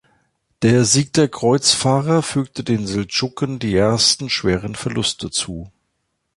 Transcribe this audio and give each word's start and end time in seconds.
Der 0.63 0.83
Sieg 0.83 1.13
der 1.13 1.27
Kreuzfahrer 1.27 2.23
fügte 2.23 2.63
den 2.63 2.87
Seldschuken 2.87 3.59
die 3.59 3.75
ersten 3.75 4.31
schweren 4.31 4.73
Verluste 4.73 5.29
zu. 5.29 5.71